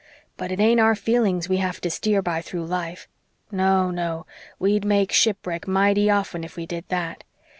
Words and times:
But 0.35 0.51
it 0.51 0.59
ain't 0.59 0.79
our 0.79 0.95
feelings 0.95 1.47
we 1.47 1.57
have 1.57 1.79
to 1.81 1.91
steer 1.91 2.23
by 2.23 2.41
through 2.41 2.65
life 2.65 3.07
no, 3.51 3.91
no, 3.91 4.25
we'd 4.57 4.83
make 4.83 5.11
shipwreck 5.11 5.67
mighty 5.67 6.09
often 6.09 6.43
if 6.43 6.55
we 6.55 6.65
did 6.65 6.85
that. 6.87 7.23